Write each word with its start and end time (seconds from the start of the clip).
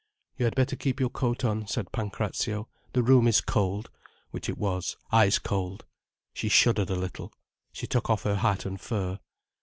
"You 0.35 0.45
had 0.45 0.55
better 0.55 0.75
keep 0.75 0.99
your 0.99 1.11
coat 1.11 1.45
on," 1.45 1.67
said 1.67 1.91
Pancrazio. 1.91 2.67
"The 2.93 3.03
room 3.03 3.27
is 3.27 3.39
cold." 3.39 3.91
Which 4.31 4.49
it 4.49 4.57
was, 4.57 4.97
ice 5.11 5.37
cold. 5.37 5.85
She 6.33 6.49
shuddered 6.49 6.89
a 6.89 6.95
little. 6.95 7.31
She 7.71 7.85
took 7.85 8.09
off 8.09 8.23
her 8.23 8.37
hat 8.37 8.65
and 8.65 8.81
fur. 8.81 9.19